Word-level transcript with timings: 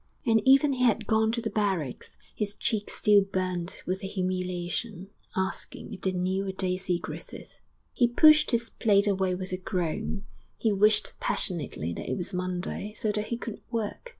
And 0.25 0.41
even 0.47 0.73
he 0.73 0.83
had 0.83 1.05
gone 1.05 1.31
to 1.33 1.41
the 1.41 1.51
barracks 1.51 2.17
his 2.33 2.55
cheeks 2.55 2.93
still 2.93 3.21
burned 3.21 3.83
with 3.85 3.99
the 3.99 4.07
humiliation 4.07 5.09
asking 5.35 5.93
if 5.93 6.01
they 6.01 6.11
knew 6.11 6.47
a 6.47 6.51
Daisy 6.53 6.97
Griffith. 6.97 7.59
He 7.93 8.07
pushed 8.07 8.49
his 8.49 8.71
plate 8.71 9.05
away 9.05 9.35
with 9.35 9.51
a 9.51 9.57
groan. 9.57 10.23
He 10.57 10.71
wished 10.71 11.13
passionately 11.19 11.93
that 11.93 12.09
it 12.09 12.17
were 12.17 12.35
Monday, 12.35 12.93
so 12.97 13.11
that 13.11 13.27
he 13.27 13.37
could 13.37 13.61
work. 13.69 14.09